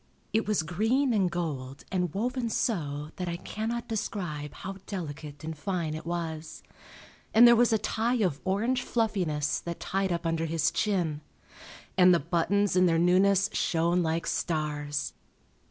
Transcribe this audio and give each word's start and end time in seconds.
It 0.33 0.47
was 0.47 0.63
green 0.63 1.13
and 1.13 1.29
gold 1.29 1.83
and 1.91 2.11
woven 2.11 2.49
so 2.49 3.11
that 3.17 3.29
I 3.29 3.37
cannot 3.37 3.87
describe 3.87 4.51
how 4.51 4.77
delicate 4.87 5.43
and 5.43 5.55
fine 5.55 5.93
it 5.93 6.07
was, 6.07 6.63
and 7.35 7.47
there 7.47 7.55
was 7.55 7.71
a 7.71 7.77
tie 7.77 8.15
of 8.23 8.41
orange 8.43 8.81
fluffiness 8.81 9.59
that 9.59 9.79
tied 9.79 10.11
up 10.11 10.25
under 10.25 10.45
his 10.47 10.71
chin. 10.71 11.21
And 11.99 12.15
the 12.15 12.19
buttons 12.19 12.75
in 12.75 12.87
their 12.87 12.97
newness 12.97 13.51
shone 13.53 14.01
like 14.01 14.25
stars. 14.25 15.13